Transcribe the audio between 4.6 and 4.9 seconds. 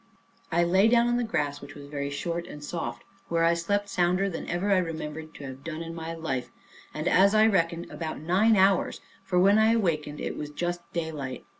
I